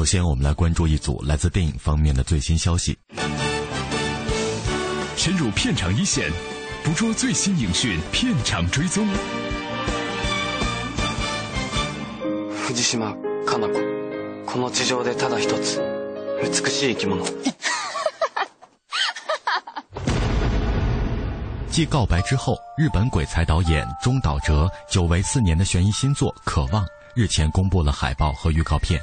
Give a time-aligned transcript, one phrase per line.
[0.00, 2.98] 首先，我们来关注一组来自电影方面的最新消息。
[5.16, 6.30] 深入片场一线，
[6.84, 9.06] 捕捉最新影讯片场追踪。
[12.66, 13.80] 藤島かな子
[14.44, 15.80] この地上でただ一つ
[16.42, 17.24] 美しい生き物
[21.70, 29.00] 继告白之后，日本鬼才导演中岛哲久违四年的悬疑新作《渴望》日前公布了海报和预告片。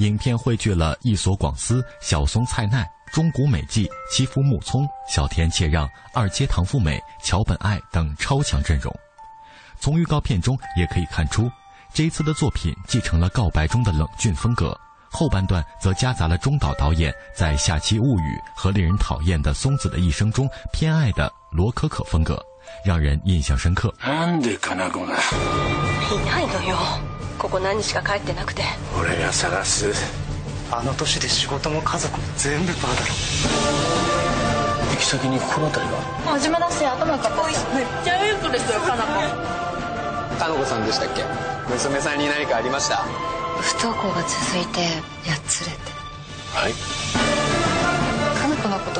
[0.00, 8.90] 影片汇聚了一所广司、小松菜奈、中谷美纪、妻夫木聪、小田切让、二阶堂富美、桥本爱等超强阵容。
[9.78, 11.50] 从预告片中也可以看出，
[11.92, 14.74] 这一次的作品继承了告白中的冷峻风格，
[15.10, 22.42] 后半段则夹杂了中岛导演在《下期物语》和令人讨厌的松子的一生中偏爱的罗可可风格，
[22.84, 23.94] 让人印象深刻。
[24.04, 25.16] なんでかな子がい
[26.26, 26.76] ないのよ。
[27.38, 28.62] ここ何日か帰ってなくて。
[28.98, 29.92] 俺が探す。
[30.72, 32.88] あの年で仕事も家族も全部バーだ。
[33.00, 33.06] ろ
[34.92, 36.38] 行き先に心当たりは？
[36.38, 41.24] 真面目だし頭がこいめっちゃいい子ですよかな子かの子さんでしたっけ？
[41.70, 43.04] 娘さんに何かありました？
[43.60, 44.82] 不登校が続いて
[45.28, 45.78] やっつれて。
[46.54, 46.72] はい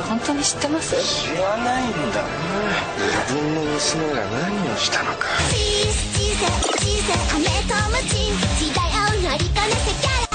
[0.00, 2.28] と本当に知ってます知らないんだな
[3.26, 5.56] 自分の娘が何をしたのか小
[6.36, 6.46] さ
[6.78, 8.32] 小さアメとムチ
[8.64, 10.26] 時代を乗りこなすキャラ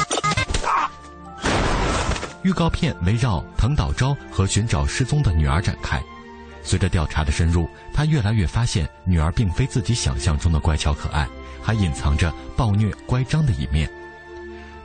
[2.44, 6.02] 预告片围绕藤岛昭和寻找失踪的女儿展开。
[6.64, 11.28] 随着调查的深入，他越来越发现女儿并非自己想象中的乖巧可爱，
[11.62, 13.88] 还隐藏着暴虐乖张的一面。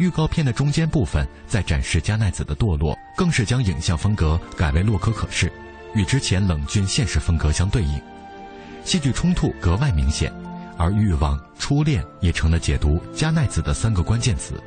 [0.02, 5.54] 预告片的中间部分在展示加奈子的堕落，更是将影像风格改为洛可可式，
[5.94, 8.02] 与之前冷峻现实风格相对应，
[8.84, 10.34] 戏剧冲突格外明显，
[10.76, 14.60] 而欲望、初恋也成了解读加奈子的三个关键词。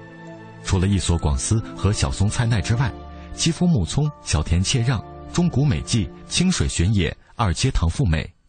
[0.62, 2.92] 除了一所广司和小松菜奈之外，
[3.34, 8.32] 妻夫木聪、小田切让、中谷美纪、清水玄野、二阶堂富美、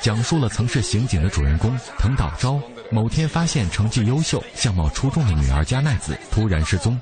[0.00, 2.60] 讲述了曾是刑警的主人公藤岛昭
[2.90, 6.98] 某天发现成绩优秀、相貌出众的女儿加奈子突然失踪，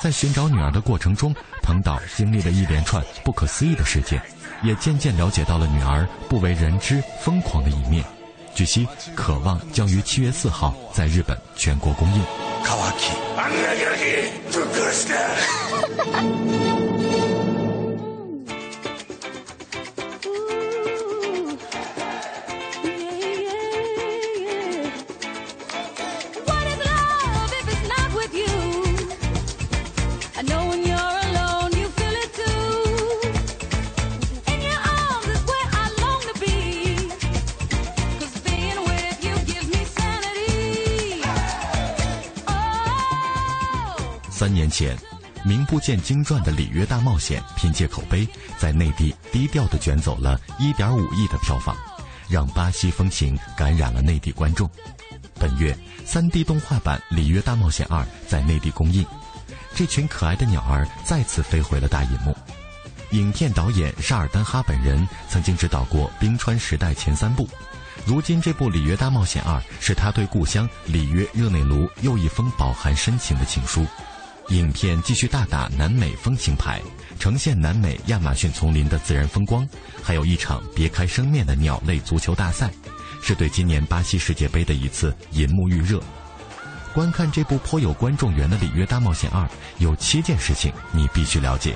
[0.00, 4.22] 在寻找女儿的过程中，藤岛经历了一连串不可思议的事件，
[4.62, 8.04] 也渐渐了解到了女儿不为人知、疯狂的一面。
[8.54, 12.22] 据悉，《渴望》将于七月四号在日本全国公映。
[44.75, 44.97] 乾きあんなガキぶっ殺した三年前，
[45.43, 51.75] 名不见经传的《里约大冒险》凭借口碑，在内地低调地卷走了1.5亿的票房，
[52.29, 54.69] 让巴西风情感染了内地观众。
[55.35, 55.75] 本月，
[56.05, 59.05] 3D 动画版《里约大冒险2》在内地公映，
[59.73, 62.35] 这群可爱的鸟儿再次飞回了大银幕。
[63.11, 67.49] 影片导演沙尔丹哈本人曾经指导过《冰川时代》前三部，
[68.05, 73.85] 如今这部《里约大冒险2》是他对故乡里约热内卢又一封饱含深情的情书。
[74.50, 76.80] 影片继续大打南美风情牌，
[77.18, 79.68] 呈现南美亚马逊丛林的自然风光，
[80.02, 82.70] 还有一场别开生面的鸟类足球大赛，
[83.20, 86.00] 是对今年巴西世界杯的一次银幕预热。
[86.94, 89.42] 观看这部颇有观众缘的《里约大冒险二》，
[89.78, 91.74] 有七件事情你必须了解。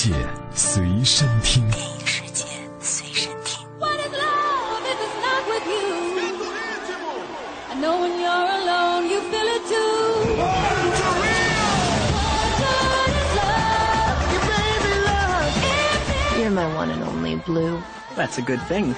[0.00, 0.14] 界
[0.54, 1.68] 随身听。
[1.70, 2.46] 电影世界
[2.80, 3.68] 随身听。
[3.78, 6.16] What is love if it's not with you?
[7.68, 10.36] I know when you're alone, you feel it too.
[10.40, 10.72] What
[13.10, 13.76] is love?
[16.40, 17.82] You're my one and only blue.
[18.16, 18.94] That's a good thing,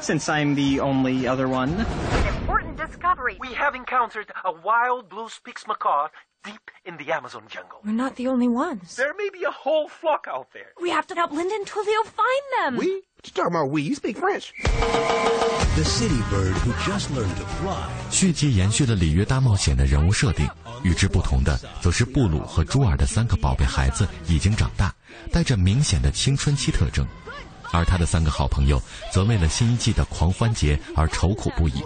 [0.00, 1.84] since I'm the only other one.
[2.26, 3.36] Important discovery.
[3.38, 6.25] We have encountered a wild blue spix macaw deep
[6.87, 7.79] in the Amazon jungle.
[7.83, 8.95] We're not the only ones.
[8.95, 10.71] There may be a whole flock out there.
[10.81, 12.77] We have to help Linda and Tulio find them.
[12.77, 13.03] We?
[13.17, 13.81] What you talking about we?
[13.81, 14.53] You speak French.
[15.75, 17.89] The city bird who just learned to fly.
[18.09, 20.47] 续集延续了《里约大冒险》的人物设定，
[20.83, 24.93] 与之不同的则是布鲁和朱尔的三个宝贝孩子已经长大，
[25.31, 27.05] 带着明显的青春期特征，
[27.73, 28.81] 而他的三个好朋友
[29.11, 31.83] 则为了新一季的狂欢节而愁苦不已。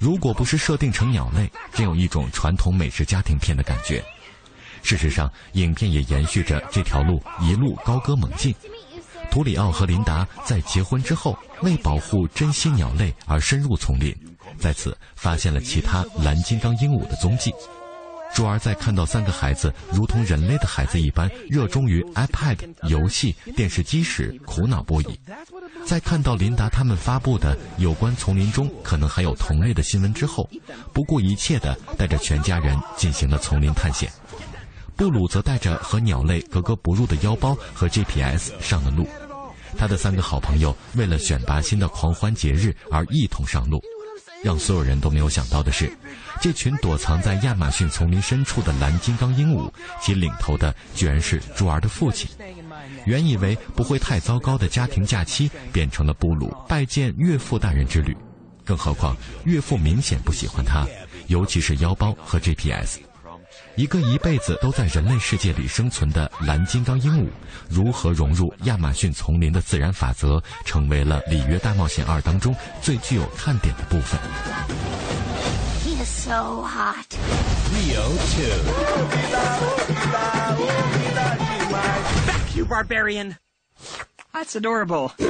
[0.00, 4.02] 如果不是设定成鸟类，真有一种传统美食家庭片的感觉。
[4.82, 8.54] 事实上，影片也延续着这条路一路高歌猛进。
[9.30, 14.16] 图里奥和琳达在结婚之后，为保护珍稀鸟类而深入丛林，
[14.58, 17.52] 在此发现了其他蓝金刚鹦鹉的踪迹。
[18.34, 25.20] 朱儿在看到三个孩子如同人类的孩子一般热衷于 iPad 游戏、电视机时，苦恼不已。
[25.84, 30.48] 在看到琳达他们发布的有关丛林中可能还有同类的新闻之后，
[30.92, 34.10] 不顾一切地带着全家人进行了丛林探险。
[34.96, 39.08] 布鲁则带着和鸟类格格不入的腰包和 GPS 上了路。
[39.76, 43.82] 他的三个好朋友为了选拔新的狂欢节日而一同上路。
[44.42, 45.94] 让所有人都没有想到的是，
[46.40, 49.70] 这群躲藏在亚马逊丛林深处的蓝金刚鹦鹉，
[50.00, 52.26] 其领头的居然是朱儿的父亲。
[53.04, 58.16] 原以为不会太糟糕的家庭假期，变成了布鲁拜见岳父大人之旅。
[58.64, 59.14] 更何况
[59.44, 60.86] 岳父明显不喜欢他，
[61.26, 63.00] 尤其是腰包和 GPS。
[63.76, 67.28] 一个一辈子都在人类世界里生存的蓝金刚鹦鹉，
[67.68, 74.18] 如何融入亚马逊丛林的自然法则，成为了《里约大冒险二》当中最具有看点的部分。
[75.99, 77.17] He is so hot.
[77.73, 78.15] Rio 2.
[82.25, 83.35] Back, you barbarian!
[84.33, 85.11] That's adorable.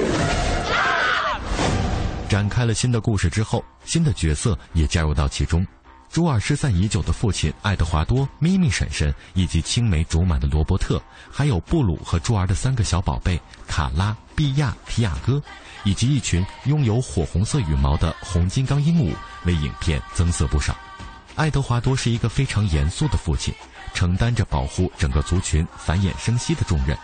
[2.30, 5.65] 展开了新的故事之后，新的角色也加入到其中。
[6.12, 15.40] 朱尔失散已久的父亲爱德华多、咪咪婶婶，以及青梅竹马的罗伯特，还有布鲁和朱儿的三个小宝贝卡拉、比亚、提亚哥，
[15.84, 19.14] 以及一群拥有火红色羽毛的红金刚鹦鹉，
[19.44, 20.76] 为影片增色不少。
[21.36, 23.54] 爱德华多是一个非常严肃的父亲，
[23.94, 26.98] 承担着保护整个族群繁衍生息的重任。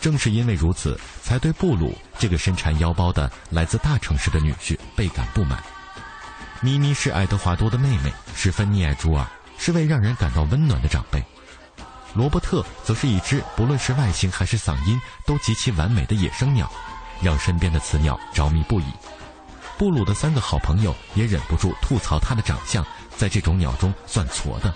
[0.00, 5.62] 正是因为如此，才对布鲁这个身缠腰包的来自大城市的女婿倍感不满。
[6.64, 9.26] 咪咪是爱德华多的妹妹，十分溺爱朱尔，
[9.58, 11.22] 是位让人感到温暖的长辈。
[12.14, 16.72] 罗伯特则是一只不论是外形还是嗓音都极其完美的野生鸟，
[17.20, 18.84] 让身边的雌鸟着迷不已。
[19.76, 22.82] 布鲁的三个好朋友也忍不住吐槽他的长相，
[23.14, 24.74] 在这种鸟中算矬的。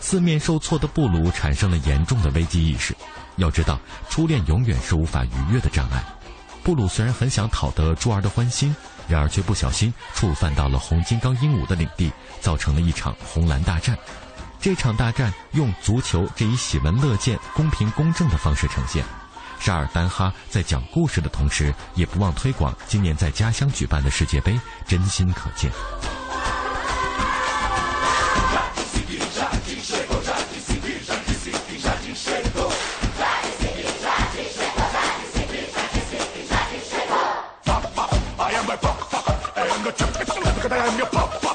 [0.00, 2.96] 四面受挫的布鲁产生了严重的危机意识。
[3.36, 3.78] 要知道，
[4.08, 6.02] 初恋永远是无法逾越的障碍。
[6.62, 8.74] 布鲁虽然很想讨得朱儿的欢心，
[9.08, 13.98] 然而却不小心触犯到了红金刚鹦鹉的领地，造成了一场红蓝大战。
[14.60, 19.04] 这场大战用足球这一喜闻乐见、公平公正的方式呈现。
[19.60, 25.70] 沙尔丹哈在讲故事的同时，也不忘推广今年在家乡举办的世界杯，真心可见。
[39.90, 41.47] 上一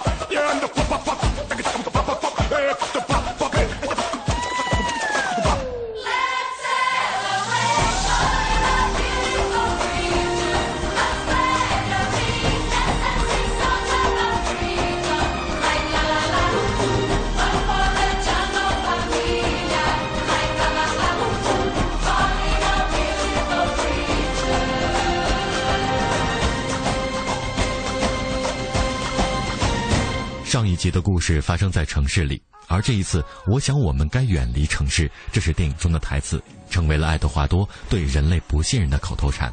[30.83, 35.09] 集的故事发生在城市里，而这一次，我想我们该远离城市。
[35.31, 39.49] 这是电影中的台词，成为了爱德华多对人类不信任的口头禅。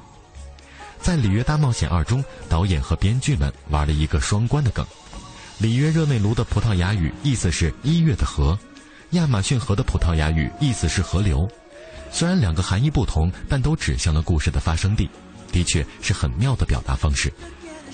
[1.00, 4.84] 在《里约大冒险二》中，导演和编剧们玩了一个双关的梗。
[5.58, 8.58] 里约热内卢的葡萄牙语意思是“一月的河”，
[9.10, 11.48] 亚马逊河的葡萄牙语意思是“河流”。
[12.10, 15.08] 虽然两个含义不同，但都指向了故事的发生地，
[15.52, 17.32] 的确是很妙的表达方式。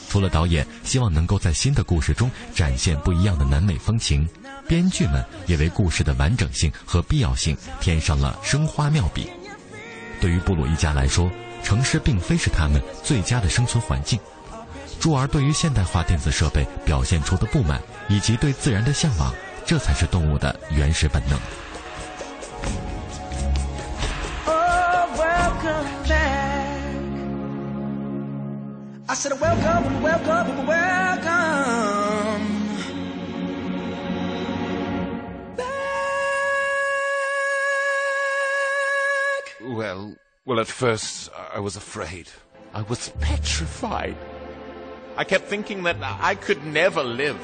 [0.08, 4.28] 除了导演希望能够在新的故事中展现不一样的南美风情，
[4.66, 9.28] 编剧们也为故事的完整性和必要性添上了生花妙笔。
[10.20, 11.30] 对于布鲁一家来说，
[11.62, 14.18] 城市并非是他们最佳的生存环境。
[14.98, 19.34] 朱儿对于现代化电子设备表现出的不满，以及对自然的向往，
[19.66, 21.38] 这才是动物的原始本能。
[29.08, 31.96] I said, welcome, welcome, welcome.
[39.76, 42.28] Well, well, at first I was afraid.
[42.74, 44.16] I was petrified.
[45.16, 47.38] I kept thinking that I could never live.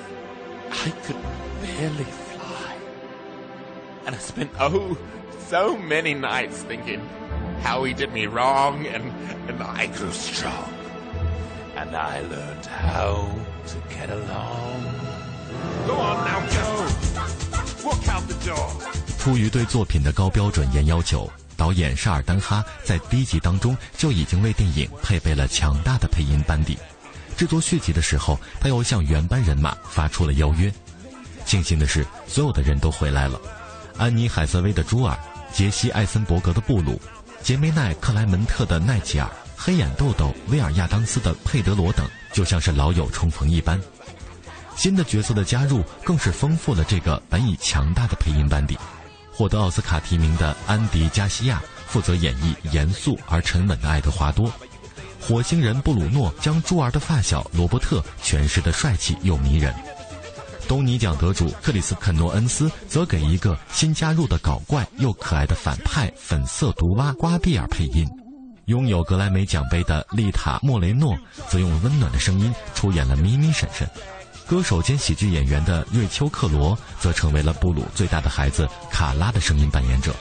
[0.69, 1.16] I could
[1.62, 2.76] barely fly.
[4.07, 4.99] And I spent, oh,
[5.47, 7.00] so many nights thinking
[7.61, 9.12] how he did me wrong, and,
[9.49, 10.81] and I grew strong.
[11.75, 13.29] And I learned how
[13.67, 14.83] to get along.
[15.87, 16.62] Go on now, go!
[17.83, 18.71] Walk out the door!
[19.19, 26.79] 出于对作品的高标准严要求，导演沙尔丹哈在第一集当中就已经为电影配备了强大的配音班底。
[27.37, 30.73] 制作续集的时候，他又向原班人马发出了邀约。
[31.45, 33.41] 庆幸的是，所有的人都回来了：
[33.97, 35.19] 安妮·海瑟薇的朱尔，
[35.52, 37.00] 杰西·艾森伯格的布鲁，
[37.43, 39.29] 杰梅奈·克莱门特的奈吉尔，
[39.64, 43.81] 黑眼豆豆威尔亚当斯的佩德罗等，就像是老友重逢一般。
[44.75, 48.76] 新的角色的加入，更是丰富了这个本已强大的配音班底。
[49.31, 54.52] 获得奥斯卡提名的安迪·加西亚负责演绎严肃而沉稳的爱德华多，
[55.21, 59.73] 火星人布鲁诺将朱儿的发小罗伯特诠释得帅气又迷人。
[60.66, 68.04] 东尼奖得主克里斯肯诺恩斯则给一个新加入的搞怪又可爱的反派粉色毒蛙瓜比尔配音。
[68.66, 71.16] 拥有格莱美奖杯的丽塔·莫雷诺
[71.49, 73.88] 则用温暖的声音出演了咪咪婶婶。
[74.47, 80.14] 歌手兼喜剧演员的瑞秋·克罗则成为了布鲁最大的孩子卡拉的声音扮演者。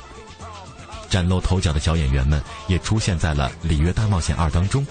[1.10, 4.86] 崭露头角的小演员们也出现在了《里约大冒险二》当中。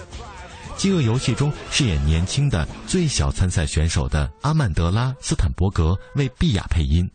[0.77, 7.09] 饥饿游戏中饰演年轻的最小参赛选手的阿曼德拉·斯坦伯格为碧雅配音。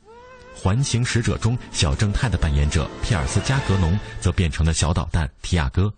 [0.60, 5.92] 《环形使者》中小正太的扮演者皮尔斯·加格农则变成了小捣蛋提亚哥。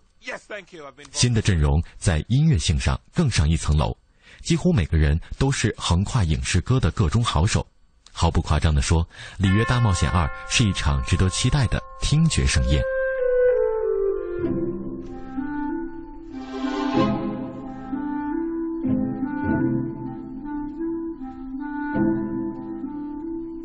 [1.11, 3.95] 新的阵容在音乐性上更上一层楼。
[4.41, 7.65] 几乎每个人都是横跨影视歌的各中好手，
[8.11, 9.03] 毫不夸张地说，
[9.37, 12.81] 《里约大冒险二》是一场值得期待的听觉盛宴。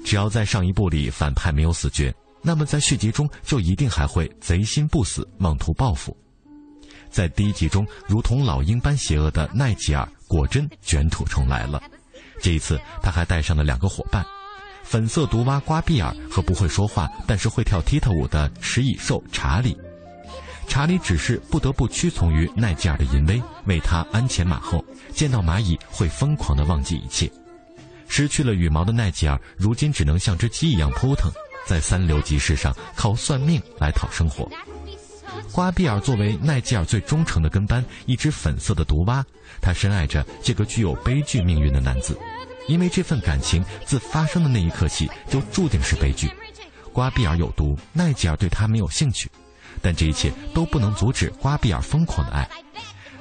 [0.04, 6.16] 只要在上一部里反派没有死绝，那么在续集中就一定还会贼心不死，妄图报复。
[7.14, 11.80] 在第一集中，如同老鹰般邪恶的奈吉尔果真卷土重来了。
[12.42, 14.26] 这一次，他还带上了两个伙伴：
[14.82, 19.78] 粉色毒蛙瓜比尔和不会说话但是会跳踢踏舞的食蚁兽查理。
[20.66, 27.30] 查理只是不得不屈从于奈吉尔的淫威，为他鞍前马后，见到蚂蚁会疯狂地忘记一切。
[28.08, 31.30] 失去了羽毛的奈吉尔，如今只能像只鸡一样扑腾，
[31.64, 34.50] 在三流集市上靠算命来讨生活。
[35.52, 39.24] 瓜比尔作为奈吉尔最忠诚的跟班，一只粉色的毒蛙，
[39.60, 42.18] 他深爱着这个具有悲剧命运的男子，
[42.66, 46.30] 因为这份感情自发生的那一刻起就注定是悲剧。
[46.92, 49.30] 瓜比尔有毒，奈吉尔对他没有兴趣，
[49.82, 52.48] 但这一切都不能阻止瓜比尔疯狂的爱。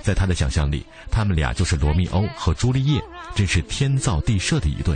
[0.01, 3.01] 在他的想象里，他们俩就是罗密欧和朱丽叶，
[3.33, 4.95] 真是天造地设的一对。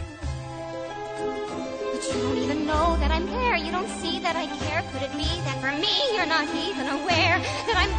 [3.56, 3.72] But you don't even know that I'm there.
[3.72, 4.82] You don't see that I care.
[4.92, 7.92] Could it be that for me you're not even aware that I'm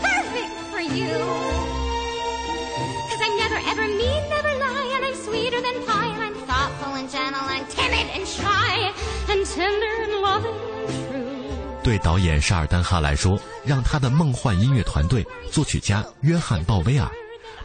[0.00, 1.08] perfect for you?
[3.08, 6.94] Cause I'm never ever mean, never lie, and I'm sweeter than pie, and I'm thoughtful
[6.94, 8.92] and gentle, and timid and shy,
[9.28, 11.26] and tender and loving and true.
[11.82, 17.10] 对导演沙尔丹哈来说，让他的梦幻音乐团队作曲家约翰·鲍威尔、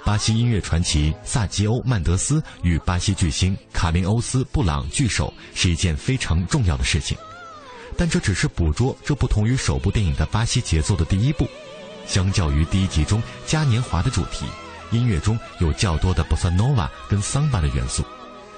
[0.05, 7.17] 巴西音乐传奇萨吉欧·曼德斯与巴西巨星卡林欧斯·布朗聚首是一件非常重要的事情。
[7.97, 11.47] 但这只是捕捉这不同于首部电影的巴西节奏的第一步。
[12.07, 14.47] 相较于第一集中嘉年华的主题，
[14.91, 18.03] 音乐中有较多的波萨诺瓦跟桑巴的元素。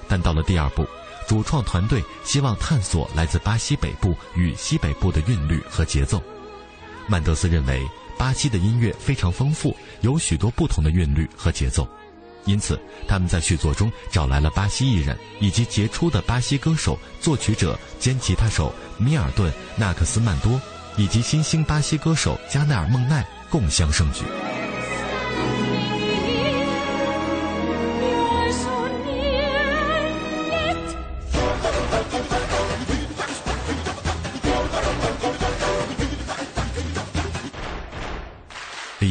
[0.09, 0.87] 但到了第二部，
[1.29, 6.23] 主创团队希望探索来自巴西北部与西北部的韵律和节奏。
[7.09, 7.85] 曼德斯认为，
[8.17, 11.89] 巴西的音乐非常丰富，有许多不同的韵律和节奏，
[12.45, 12.79] 因此
[13.09, 20.61] 他们在续作中找来了巴西艺人以及杰出的巴西歌手、作曲者兼吉他手米尔顿·纳克斯曼多，
[20.97, 24.25] 以及新兴巴西歌手加奈尔·孟奈共襄盛举。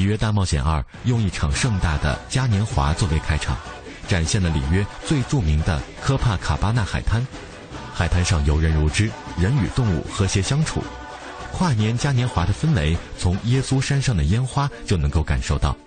[0.01, 3.55] 里约大冒险二》用一场盛大的嘉年华作为开场，
[4.07, 7.23] 展现了里约最著名的科帕卡巴纳海滩。
[7.93, 10.83] 海滩上游人如织，人与动物和谐相处。
[11.51, 15.77] 跨年嘉年华的氛围，从耶稣山上的烟花就能够感受到。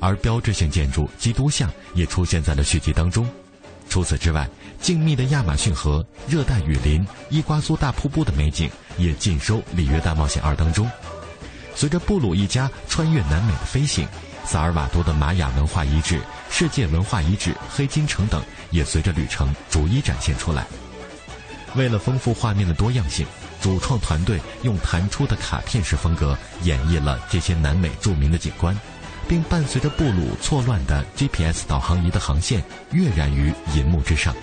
[0.00, 3.28] 而标志性建筑基督像也出现在了续集当中。
[3.88, 4.48] 除此之外，
[4.80, 10.90] 静谧的亚马逊河、热带雨林、伊瓜苏大瀑布的美景也尽收《里约大冒险二》当中。
[11.76, 14.08] 随着布鲁一家穿越南美的飞行，
[14.46, 16.18] 萨尔瓦多的玛雅文化遗址、
[16.50, 20.66] 世界文化遗址黑金城等也随着旅程逐一展现出来。
[21.74, 23.26] 为了丰富画面的多样性，
[23.60, 28.74] 主创团队用弹出的卡片式风格演绎了这些南美著名的景观，
[29.28, 34.34] 并伴随着布鲁错乱的 GPS 导航仪的航线跃然于银幕之上。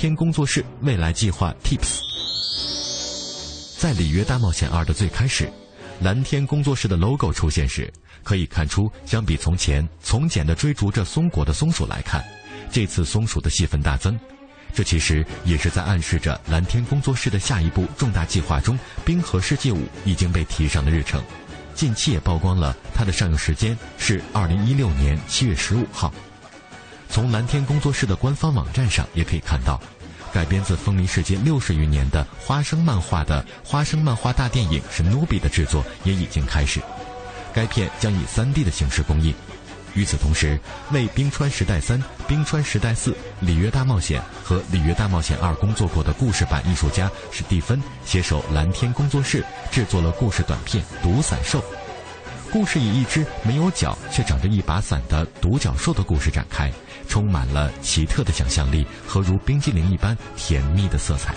[0.00, 1.98] 天工作室未来计划 Tips，
[3.80, 5.50] 在《里约大冒险二》的最开始，
[6.02, 12.24] 蓝天工作室的 logo 出现时，可以看出，相比从前从简的追逐着松果的松鼠来看，
[12.70, 14.16] 这次松鼠的戏份大增。
[14.72, 21.20] 这其实也是在暗示着蓝天工作室的下一步重大计划中，《冰河世界五》已经被提上了日程。
[21.74, 26.14] 近期也曝光了它的上映时间是二零一六年七月十五号。
[27.10, 29.80] 从蓝天工作室的官方网站上也可以看到，
[30.32, 36.80] 改编自风靡世界六十余年的花生漫画的花生漫画大电影《史努比》的制作也已经开始。
[37.52, 39.34] 该片将以 3D 的形式公映。
[39.94, 40.60] 与此同时，
[40.92, 51.58] 为《冰川时代三》《冰川时代四》《里约大冒险》和《里约大冒险二》工作过的故事版艺术家史蒂芬携手蓝天工作室制作了故事短片《独伞兽》。
[52.52, 56.70] 故事以一只没有脚却长着一把伞的独角兽的故事展开。
[57.08, 61.34] 充满了奇特的想象力和如冰激凌一般甜蜜的色彩。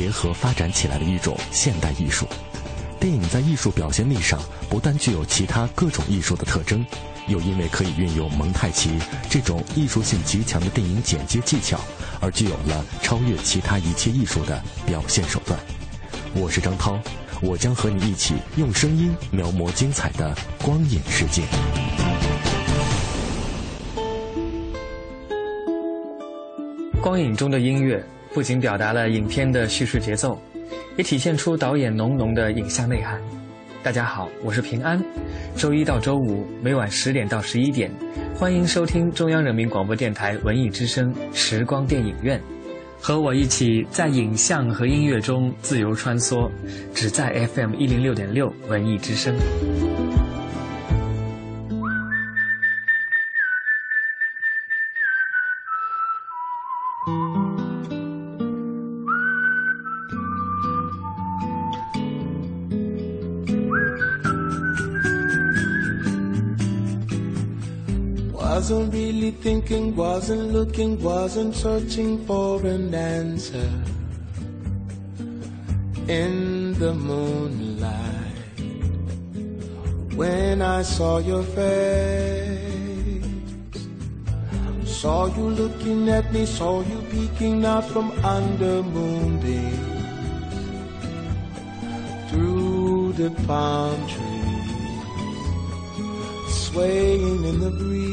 [0.00, 2.26] 结合发展起来的一种现代艺术。
[2.98, 6.82] 电影在艺术表现力上不但具有其他各种艺术的特征，
[7.28, 11.78] 又因为可以运用蒙太奇这种艺术性极强的电影剪接技巧，
[12.18, 15.60] 而具有了超越其他一切艺术的表现手段。
[16.34, 16.98] 我是张涛，
[17.42, 21.42] 我将和你一起用声音描摹精彩的光影世界。
[27.02, 30.40] 光影中的音乐不仅表达了影片的叙事节奏，
[30.96, 33.20] 也体现出导演浓浓的影像内涵。
[33.82, 35.02] 大家好，我是平安。
[35.56, 37.90] 周一到周五每晚十点到十一点，
[38.36, 42.40] 欢迎收听中央人民广播电台文艺之声时光电影院，
[43.00, 46.48] 和我一起在影像和音乐中自由穿梭，
[46.94, 49.34] 只在 FM 一零六点六文艺之声。
[69.70, 73.70] Thinking, wasn't looking, wasn't searching for an answer.
[76.08, 78.58] In the moonlight,
[80.16, 82.58] when I saw your face,
[84.84, 89.78] saw you looking at me, saw you peeking out from under moonbeams
[92.28, 94.40] through the palm trees
[96.48, 98.09] swaying in the breeze.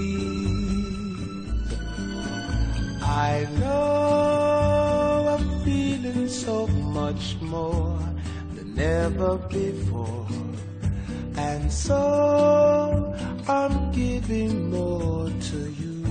[3.18, 7.98] I know I'm feeling so much more
[8.54, 10.28] than ever before.
[11.36, 13.16] And so
[13.48, 16.04] I'm giving more to you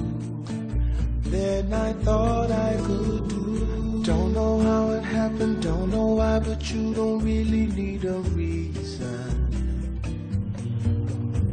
[1.31, 4.03] than I thought I could do.
[4.03, 9.31] Don't know how it happened, don't know why, but you don't really need a reason.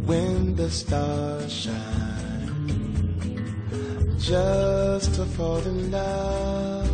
[0.08, 2.13] When the stars shine,
[4.24, 6.90] just to fall in love.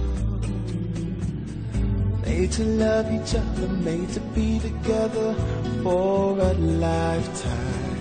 [2.25, 5.35] Made to love each other, made to be together
[5.83, 7.97] for a lifetime.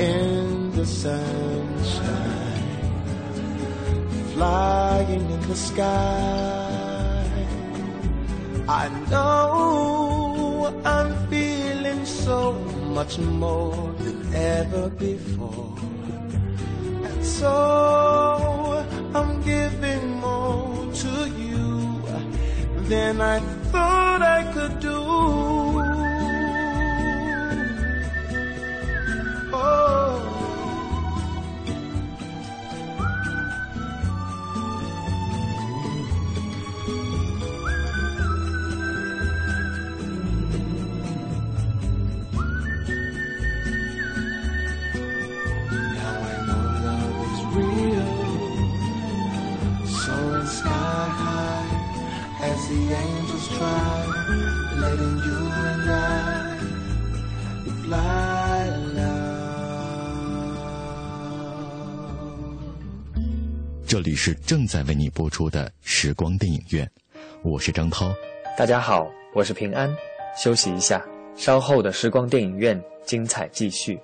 [0.00, 2.36] In the sunshine
[4.36, 7.24] flying in the sky.
[8.68, 12.52] I know I'm feeling so
[12.98, 15.75] much more than ever before.
[17.40, 18.82] So
[19.14, 22.02] I'm giving more to you
[22.88, 25.55] than I thought I could do.
[54.96, 56.58] Letting you and I
[57.84, 59.16] fly love.
[63.86, 66.90] 这里是正在为你播出的时光电影院，
[67.42, 68.14] 我是张涛。
[68.56, 69.94] 大家好，我是平安。
[70.36, 71.04] 休息一下，
[71.34, 73.98] 稍后的时光电影院精彩继续。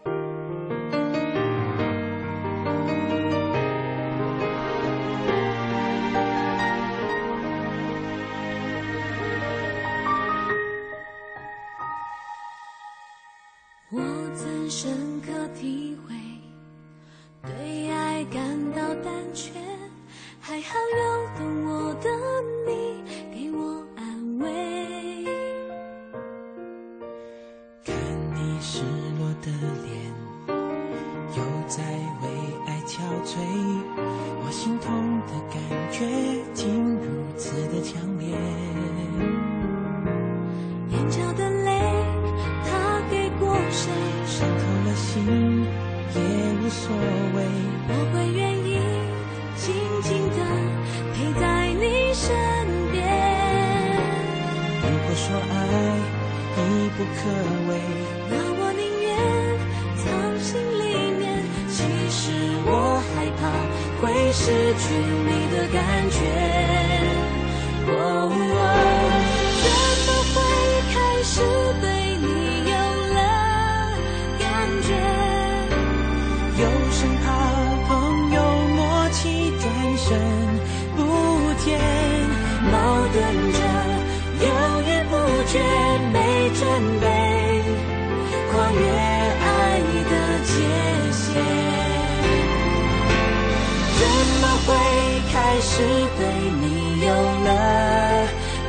[95.74, 95.78] 是
[96.18, 96.20] 对
[96.60, 97.48] 你有了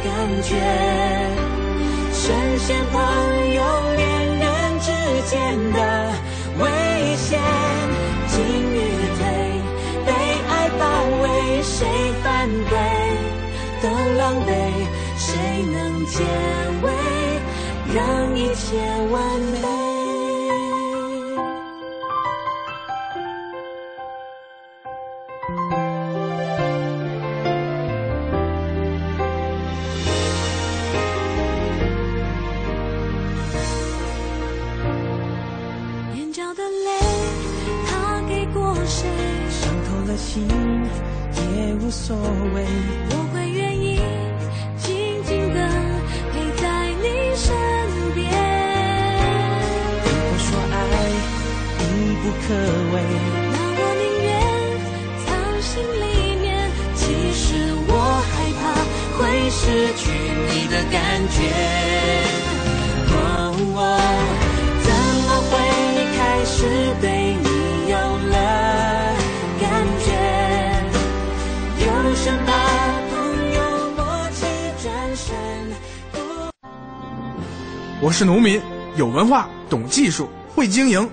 [0.06, 0.08] 感
[0.42, 0.56] 觉？
[2.14, 2.96] 深陷朋
[3.54, 3.62] 友、
[3.98, 4.88] 恋人之
[5.30, 5.34] 间
[5.74, 5.80] 的
[6.60, 6.64] 危
[7.18, 7.42] 险，
[8.30, 8.40] 进
[8.72, 8.76] 与
[9.18, 9.22] 退，
[10.06, 10.10] 被
[10.48, 10.82] 爱包
[11.22, 11.86] 围，谁
[12.24, 12.74] 反对
[13.82, 13.84] 都
[14.18, 14.50] 狼狈，
[15.18, 15.28] 谁
[15.74, 16.24] 能解
[16.84, 16.88] 围，
[17.94, 18.78] 让一切
[19.12, 19.22] 完
[19.62, 19.83] 美？
[78.24, 78.62] 是农民，
[78.96, 81.10] 有文化，懂技术，会经营，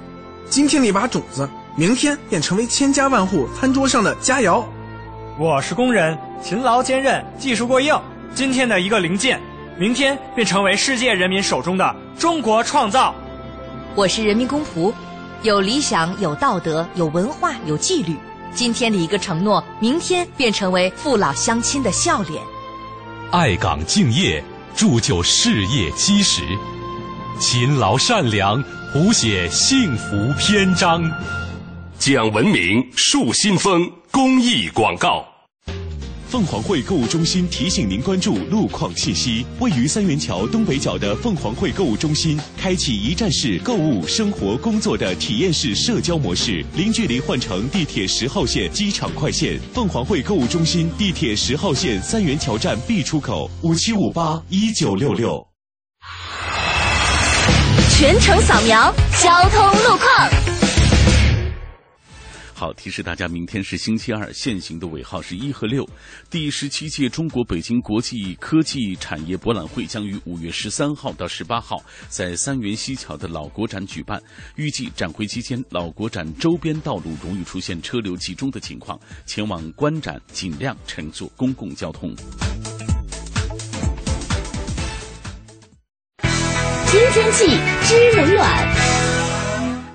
[0.48, 4.64] 今天的一把种子，明天便成为千家万户餐桌上的佳肴。
[5.36, 8.00] 我是工人，勤劳坚韧，技术过硬。
[8.32, 9.40] 今天的一个零件，
[9.76, 13.12] 明天便成为世界人民手中的中国创造。
[13.96, 14.94] 我是人民公仆，
[15.42, 18.14] 有理想，有道德，有文化，有纪律。
[18.54, 22.40] 今天的一个承诺，明天便成为父老乡亲的笑脸。
[23.32, 24.44] 爱岗敬业，
[24.76, 26.42] 铸就事业基石；
[27.38, 28.62] 勤劳善良。
[28.92, 31.00] 谱写幸福篇章，
[31.96, 35.24] 讲文明树新风公益广告。
[36.28, 49.56] 凤凰汇购物中心提醒您关注路况信息：位于三元桥东北角的凤凰汇购物中心，开启一站式购物、生活、工作的体验式社交模式，零距离换乘地铁十号线机场快线。
[49.72, 55.49] 凤凰汇购物中心地铁十号线三元桥站 B 出口，五七五八一九六六。
[58.00, 58.90] 全程扫描
[59.22, 60.30] 交通路况。
[62.54, 65.86] 好，提示大家，明天是星期二，限行的尾号是一和六。
[66.30, 71.76] 第十七届中国北京国际科技产业博览会将于五月十三号到十八号
[72.08, 74.18] 在三元西桥的老国展举办。
[74.56, 82.16] 预计展会期间，老国展周边道路容易出现车流集中的情况，前往观展尽量乘坐公共交通。
[86.90, 87.46] 听天气
[87.84, 88.76] 知冷暖，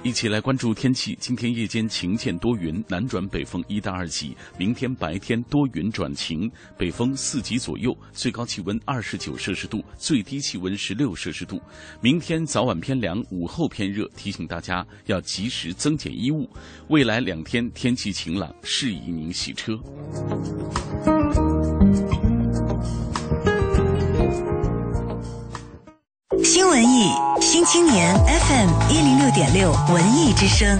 [0.01, 1.13] 一起来关注天气。
[1.19, 4.33] 今天夜间晴见多云，南转北风一到二级。
[4.57, 11.61] 明天白天多云转晴，北风四级左右，最高气温二十九摄氏度，最低气温十六摄氏度。
[11.99, 16.49] 明天早晚偏凉，午后偏热，提醒大家要及时增减衣物。
[16.87, 19.77] 未来两天天气晴朗，适宜您洗车。
[26.75, 27.09] 文艺
[27.39, 30.77] 新青年 FM 一零六点六文艺之声，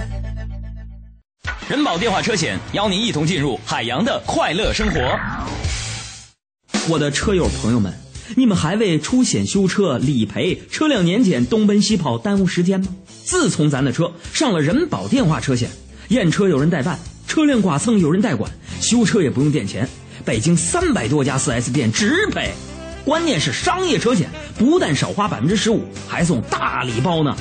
[1.70, 5.18] 人保电话车险邀您一同进入海洋的快乐生活。
[6.90, 7.94] 我的车友朋友们，
[8.36, 12.88] 你们还为出险修车、理赔、车辆年检东奔西跑耽误时间吗？
[13.24, 15.70] 自从咱的车上了人保电话车险，
[16.08, 19.88] 验车有人代办，车辆剐蹭有人代管，修车也不用垫钱，
[20.26, 22.52] 北京三百多家 4S 店直赔。
[23.06, 27.36] 关键是商业车险不但少花百分之十五，还送大礼包呢。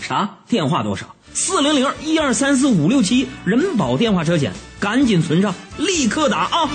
[0.00, 0.26] 啥？
[0.48, 1.14] 电话多少？
[1.34, 6.70] 四零零一二三四五六七，人保电话车险，赶紧存上，立刻打啊！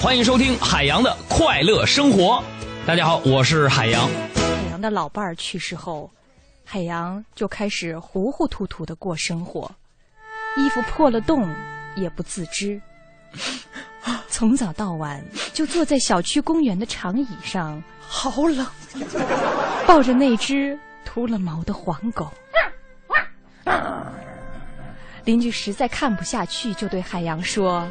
[0.00, 2.42] 欢迎收听海洋的快乐生活。
[2.84, 4.08] 大家好，我是海洋。
[4.34, 6.10] 海洋的老伴儿去世后，
[6.64, 9.70] 海洋就开始糊糊涂涂的过生活，
[10.56, 11.48] 衣服破了洞
[11.94, 12.82] 也不自知。
[14.28, 18.66] 从早到晚就坐在小区公园的长椅上，好冷，
[19.86, 22.32] 抱着那只秃了毛的黄狗。
[25.24, 27.86] 邻居实在看不下去，就对海洋说：“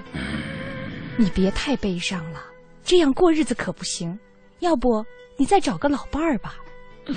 [1.15, 2.41] 你别太悲伤了，
[2.83, 4.17] 这样过日子可不行。
[4.59, 5.05] 要不
[5.37, 6.55] 你再找个老伴儿吧。”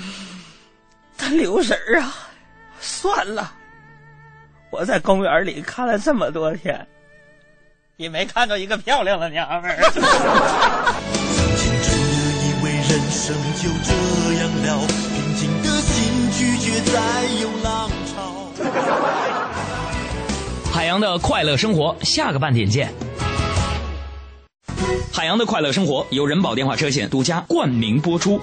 [1.17, 2.13] 他留神儿啊，
[2.79, 3.53] 算了，
[4.69, 6.87] 我在公园里看了这么多天。
[8.03, 9.77] 也没看到一个漂亮的娘们儿。
[9.93, 10.03] 曾
[11.55, 13.93] 经真的以为人生就这
[14.41, 14.85] 样了，
[15.15, 16.99] 平静的心拒绝再
[17.41, 18.51] 有浪潮。
[20.69, 22.93] 海洋的快乐生活，下个半点见。
[25.13, 28.41] 海洋的快乐生活由人保电话车险独家冠名播出。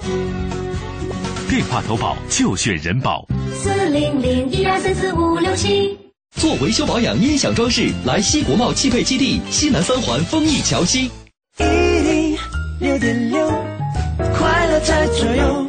[1.51, 3.27] 电话投保就选人保。
[3.53, 6.00] 四零零一二三四五六七。
[6.37, 11.11] 做维修保养、音响装饰，来西国贸汽配基地西南三环丰益桥西。
[11.59, 12.39] 一零
[12.81, 13.47] 六点六，
[14.35, 15.67] 快乐在左右。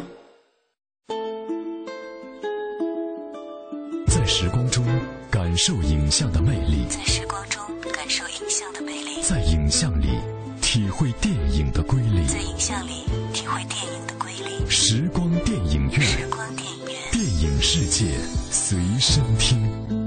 [4.06, 4.84] 在时光中
[5.30, 7.60] 感受影像的魅力，在时光中
[7.92, 10.06] 感受影像的魅力，在影像里
[10.62, 14.70] 体会电影的瑰丽，在影像里体会电影的瑰丽。
[14.70, 18.06] 时光电影院，时光电影院，电影世界
[18.50, 20.01] 随身听。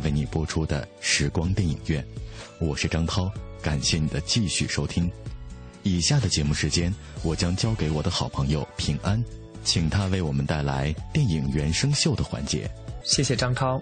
[0.00, 2.04] 为你播出的时光电影院，
[2.58, 3.30] 我是张涛，
[3.62, 5.10] 感谢你的继续收听。
[5.82, 9.22] 以下的节目时间，我将交给我的好朋友平安，
[9.62, 12.68] 请他为我们带来电影原声秀的环节。
[13.04, 13.80] 谢谢张涛，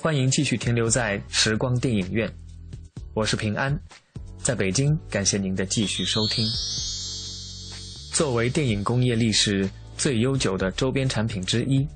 [0.00, 2.28] 欢迎继续停留在时光电影院，
[3.14, 3.78] 我是平安，
[4.42, 6.44] 在北京，感谢您的继续收听。
[8.12, 11.86] 作为电影工业历史最悠久的周边产品之一，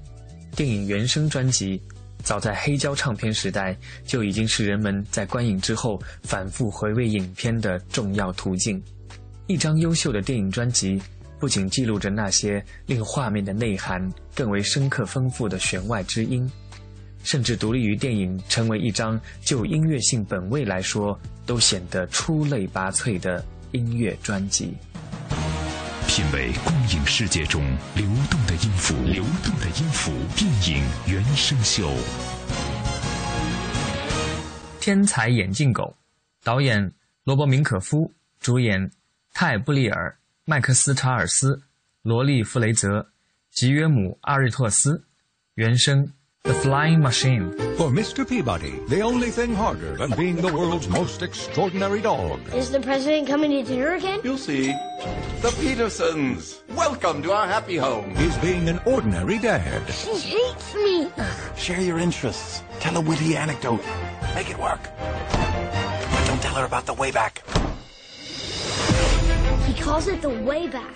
[0.55, 1.83] 电影原声专辑
[2.23, 8.83] 早在黑胶唱片时代就已经是人们在观影之后反复回味影片的重要途径。
[9.47, 11.01] 一张优秀的电影专辑，
[11.39, 14.01] 不仅记录着那些令画面的内涵
[14.35, 16.49] 更为深刻丰富的弦外之音，
[17.25, 24.75] 甚至独立于电影成为一张就音乐性本位来说都显得出类拔萃的音乐专辑。
[26.21, 27.65] 品味光影世界中
[27.97, 31.91] 流动的音符，流动的音符，电影原声秀。
[34.81, 35.85] 《天才眼镜狗》，
[36.45, 36.93] 导演
[37.25, 38.91] 罗伯·明可夫，主演。
[39.33, 41.63] 泰·布利尔、麦克斯·查尔斯、
[42.03, 43.09] 罗莉·弗雷泽、
[43.51, 45.03] 吉约姆·阿瑞托斯，
[45.55, 46.05] 原声
[46.45, 47.53] 《The Flying Machine.
[47.77, 48.27] For Mr.
[48.27, 53.29] Peabody, the only thing harder than being the world's most extraordinary dog is the president
[53.29, 54.21] coming to dinner again.
[54.25, 54.73] You'll see.
[55.43, 58.13] The Petersons, welcome to our happy home.
[58.17, 59.87] Is being an ordinary dad.
[59.93, 61.13] She hates me.
[61.57, 62.63] Share your interests.
[62.81, 63.85] Tell a witty anecdote.
[64.35, 64.81] Make it work.
[64.99, 67.43] But don't tell her about the way back.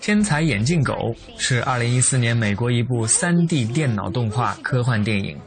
[0.00, 0.94] 天才眼镜狗
[1.38, 5.38] 是2014年美国一部 3D 电脑动画科幻电影。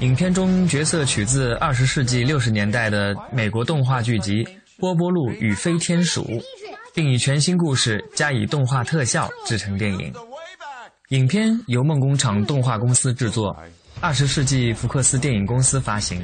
[0.00, 4.44] 影片中角色取自20世纪60年代的美国动画剧集
[4.78, 6.22] 《波波鹿与飞天鼠》，
[6.94, 10.12] 并以全新故事加以动画特效制成电影。
[11.10, 13.54] 影片由梦工厂动画公司制作
[14.00, 16.22] ，20世纪福克斯电影公司发行。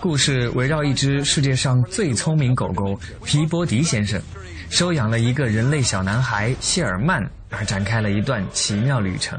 [0.00, 4.20] 故事围绕一只世界上最聪明狗狗皮波迪先生。
[4.70, 9.38] 收养了一个人类小男孩谢尔曼，而展开了一段奇妙旅程。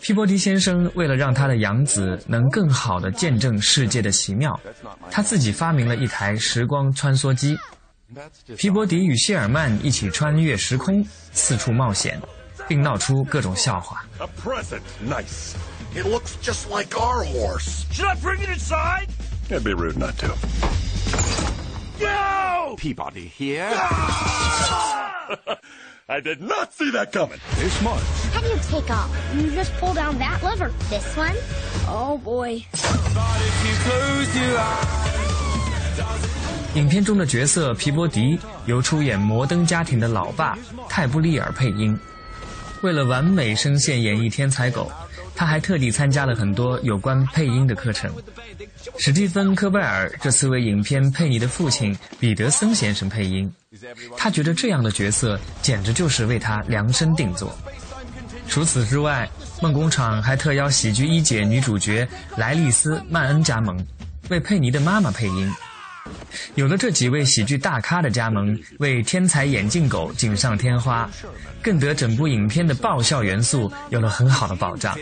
[0.00, 4.58] 皮波迪先生为了让他的养子能更好地见证世界的奇妙，
[5.10, 7.56] 他自己发明了一台时光穿梭机。
[8.56, 12.20] 皮波迪与谢尔曼一起穿越时空，四处冒险，
[12.68, 14.04] 并闹出各种笑话。
[14.18, 15.54] A present, nice.
[15.94, 17.84] It looks just like our horse.
[17.92, 19.06] Should I bring it inside?
[19.48, 20.34] It'd be rude not to.
[22.71, 22.75] Go!
[22.77, 23.69] Peabody here.
[26.09, 27.39] I did not see that coming.
[27.59, 28.01] This much.
[28.33, 29.09] How do you take off?
[29.35, 30.71] You just pull down that lever.
[30.89, 31.35] This one?
[31.87, 32.63] Oh boy.
[36.75, 41.99] 影片中的角色皮波迪由出演《摩登家庭》的老爸泰布利尔配音。
[42.81, 44.89] 为了完美声线演绎天才狗，
[45.34, 48.12] 他还特地参加了很多有关配音的课程。
[48.98, 53.50] 史蒂芬·科贝尔这次为影片《佩妮的父亲》彼得森先生配音，
[54.16, 57.56] 他觉得这样的角色简直就是为他量身定做。
[58.48, 59.28] 除此之外，
[59.62, 63.84] 梦工厂还特邀喜剧一姐女主角莱莉丝·曼恩加盟，
[64.28, 65.50] 为佩妮的妈妈配音。
[66.54, 71.08] 有了这几位喜剧大咖的加盟，为天才眼镜狗锦上添花，
[71.62, 74.96] 更得整部影片的爆笑元素有了很好的保障。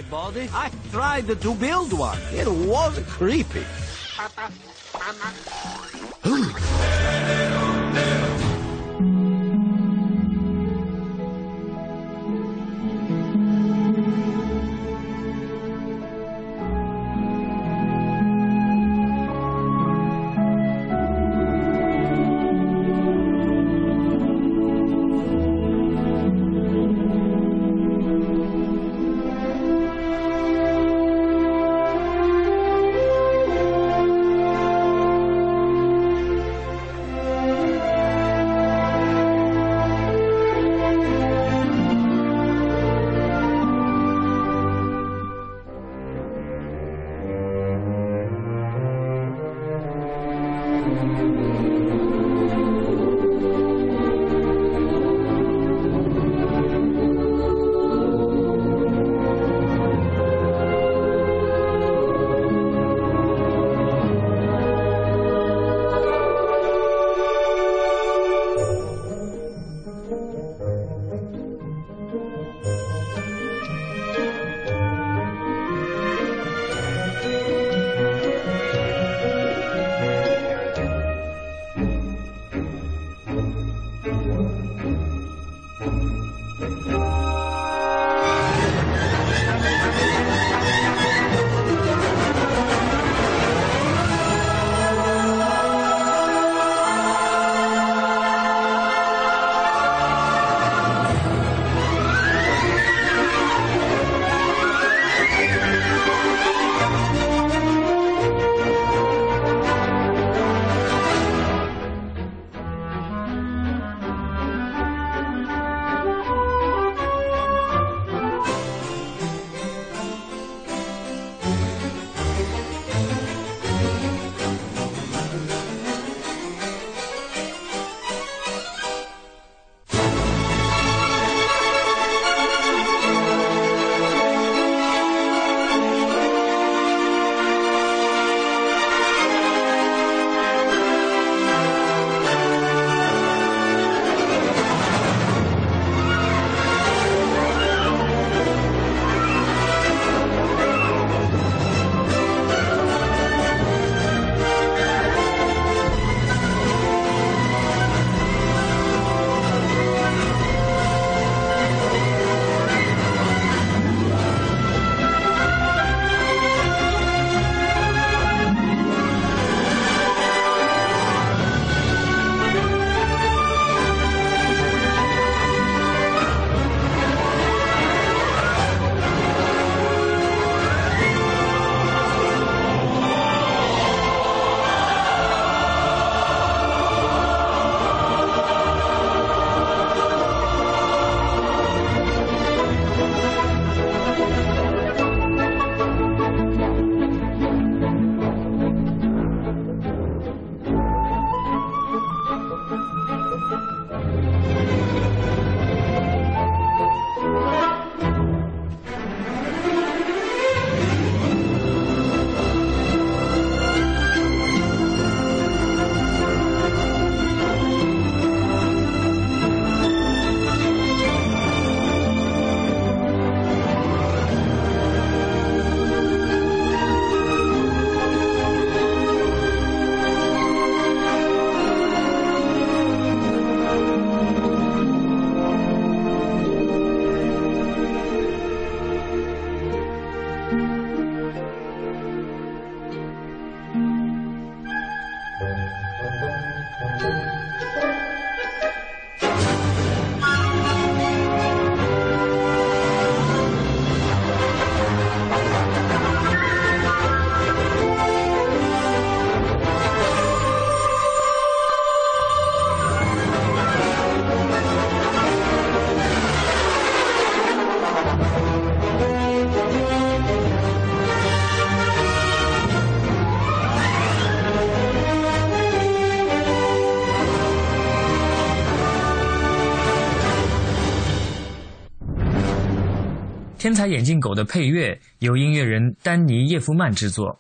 [283.70, 287.38] 天才眼镜狗》的配乐由音乐人丹尼叶夫曼制作，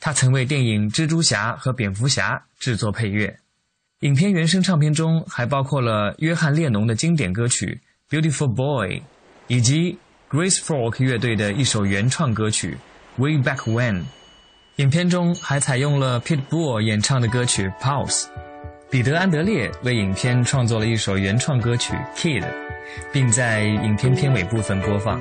[0.00, 3.38] 他曾为电影《蜘蛛侠》和《蝙蝠侠》制作配乐。
[4.00, 7.78] 影片原声唱片中还包括了约翰列侬的经典歌曲
[8.10, 8.88] 《Beautiful Boy》，
[9.48, 9.98] 以及
[10.30, 12.78] Grace Folk 乐队的一首原创歌曲
[13.22, 14.00] 《Way Back When》。
[14.76, 18.24] 影片中还采用了 Pitbull 演唱的歌曲《Pulse》。
[18.88, 22.42] 彼得·安德烈为影片创作了一首原创歌曲《Kid》，
[23.12, 25.20] 并在影片片尾部分播放。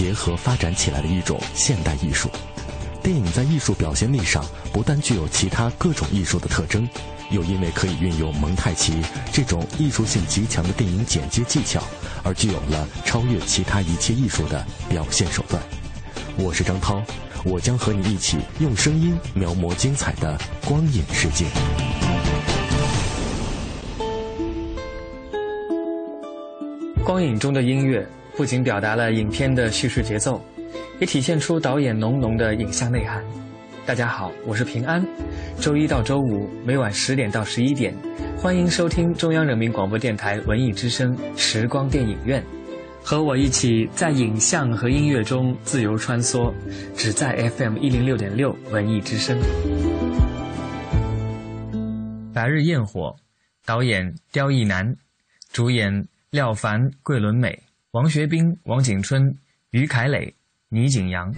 [0.00, 2.30] 结合发展起来的一种现代艺术。
[3.02, 4.42] 电影在艺术表现力上
[4.72, 6.88] 不但具有其他各种艺术的特征，
[7.30, 11.82] 又因为可以运用蒙太奇这种艺术性极强的电影剪接技巧，
[12.24, 15.62] 而具有了超越其他一切艺术的表现手段。
[16.38, 17.02] 我是张涛，
[17.44, 21.44] 我将和你一起用声音描摹精彩的光影世界。
[27.04, 28.08] 光影中的音乐
[28.40, 30.42] 不仅表达了影片的叙事节奏，
[30.98, 33.22] 也体现出导演浓浓的影像内涵。
[33.84, 35.06] 大家好，我是平安。
[35.58, 37.94] 周一到周五每晚十点到十一点，
[38.38, 42.42] 欢迎收听中央人民广播电台文艺之声时光电影院，
[43.04, 46.50] 和我一起在影像和音乐中自由穿梭，
[46.96, 49.38] 只在 FM 一零六点六文艺之声。
[52.32, 53.08] 《白日焰火》，
[53.66, 54.96] 导演刁亦男，
[55.52, 56.06] 主演。
[56.30, 57.60] 廖凡、桂纶镁、
[57.92, 59.36] 王学兵、王景春、
[59.70, 60.32] 于凯磊、
[60.68, 61.34] 倪景阳。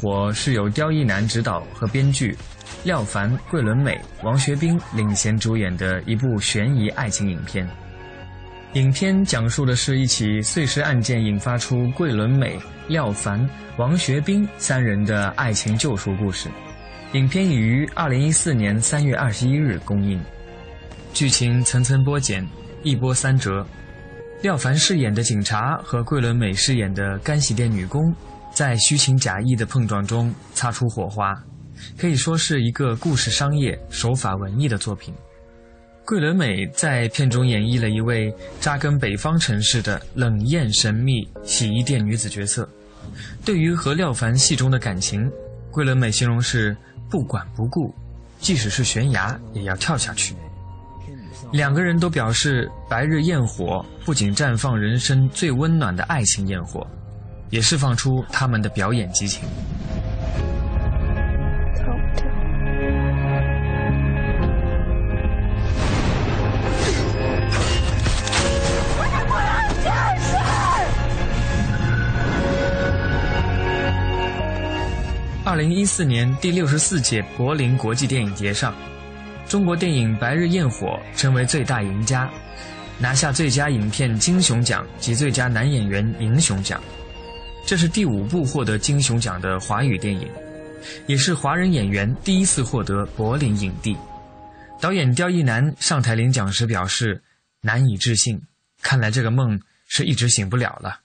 [0.00, 2.34] 火》是由刁亦男执导和编剧，
[2.84, 7.68] 廖凡、桂纶镁、王学兵领衔主演的一部悬疑爱情影片。
[8.72, 13.46] 影片讲述的是一起碎尸案件引发出桂纶镁、廖凡、
[13.76, 16.48] 王学兵三人的爱情救赎故事。
[17.12, 20.18] 影片已于二零一四年三月二十一日公映。
[21.12, 22.46] 剧情层层剥茧，
[22.82, 23.66] 一波三折。
[24.42, 28.00] 廖凡饰演的警察和桂纶镁饰演的干洗店女工，
[28.52, 31.34] 在虚情假意的碰撞中擦出火花，
[31.96, 35.14] 可以说是一个故事商业、手法文艺的作品。
[36.04, 42.68] 桂纶镁在片中演绎了一位扎根北方城市的冷艳神秘洗衣店女子角色。
[43.44, 45.30] 对于和廖凡戏中的感情，
[45.70, 46.76] 桂纶镁形容是
[47.08, 47.94] 不管不顾，
[48.40, 50.34] 即使是悬崖也要跳下去。
[51.52, 56.86] 两个人都表示，《白日焰火》不仅绽放人生最温暖的爱情焰火，
[57.50, 59.42] 也释放出他们的表演激情。
[75.44, 78.72] 二零一四年第六十四届柏林国际电影节上。
[79.48, 82.30] 中国电影《白日焰火》成为最大赢家，
[83.00, 86.80] 拿下最佳影片金熊奖及最佳男演员银熊奖。
[87.66, 90.28] 这是第五部获得金熊奖的华语电影，
[91.06, 93.96] 也是华人演员第一次获得柏林影帝。
[94.80, 97.22] 导演刁亦男上台领奖时表示
[97.60, 98.40] ：“难以置信，
[98.82, 101.00] 看来这个梦是一直醒不了了。”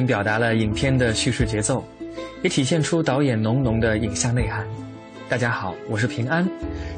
[0.00, 1.84] 仅表达了影片的叙事节奏，
[2.42, 4.66] 也体现出导演浓浓的影像内涵。
[5.28, 6.48] 大家好，我是平安。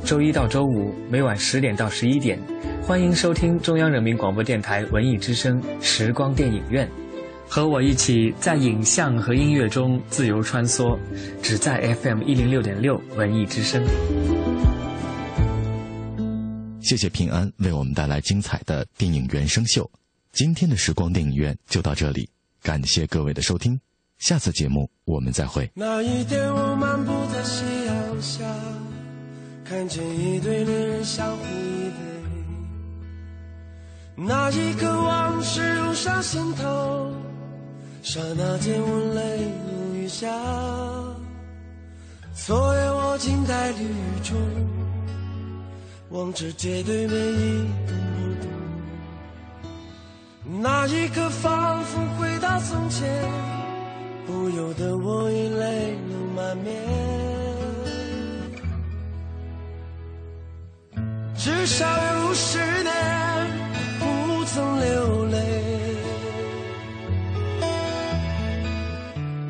[0.04, 2.38] 周一到周五每晚十点到十一点，
[2.80, 6.88] 欢迎收听中央人民广播电台文艺之声时光电影院，
[7.48, 10.96] 和我一起在影像和音乐中自由穿梭，
[11.42, 13.84] 只在 FM 一零六点六文艺之声。
[16.80, 19.90] 谢谢平安为我们带来精彩的电影原声秀。
[20.30, 22.28] 今天的时光电影院就到这里，
[22.62, 23.80] 感谢各位的收听，
[24.18, 25.68] 下次节目我们再会。
[25.74, 28.44] 那一天，我漫步在夕阳下，
[29.64, 31.92] 看见一对恋人相互依偎。
[34.14, 37.12] 那一刻，往事涌上心头，
[38.04, 40.28] 刹那间，我泪如雨下。
[42.32, 43.88] 昨夜，我静在绿
[44.22, 44.38] 中。
[46.10, 48.51] 望着街对面一动不动，
[50.60, 53.08] 那一刻仿佛回到从前，
[54.26, 56.76] 不由得我已泪流满面。
[61.34, 62.92] 至少有十年
[63.98, 65.96] 不曾流泪，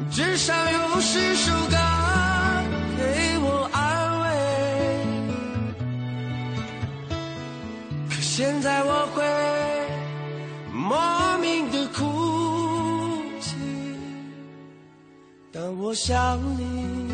[0.09, 1.77] 至少有十首歌
[2.97, 4.25] 给我安慰。
[8.09, 8.15] 可。
[8.21, 9.52] 现在我会
[10.93, 12.05] 莫名的哭
[13.41, 13.57] 泣，
[15.51, 17.09] 当我想你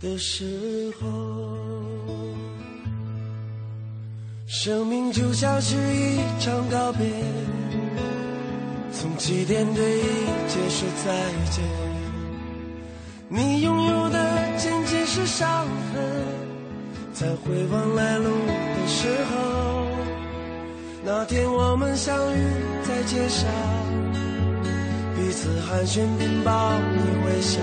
[0.00, 1.08] 的时候。
[4.46, 7.04] 生命就像是一场告别，
[8.92, 10.02] 从起点对一
[10.46, 11.10] 切说再
[11.50, 11.64] 见。
[13.28, 16.00] 你拥有的仅仅是伤痕。
[17.12, 19.34] 在回望来路的时候，
[21.04, 22.38] 那天我们相遇
[22.84, 23.50] 在街上，
[25.16, 27.60] 彼此寒暄并报以微笑。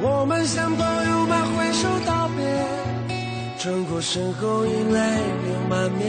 [0.00, 2.46] 我们像朋友般挥手道别，
[3.58, 5.00] 转过身后已泪
[5.44, 6.02] 流满面。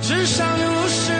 [0.00, 1.12] 至少有十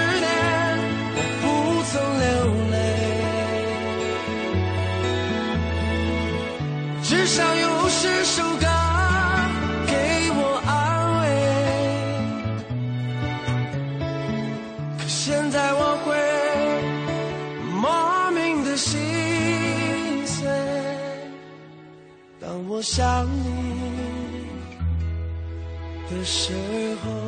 [22.85, 24.47] 想你
[26.11, 26.53] 的时
[26.97, 27.24] 候。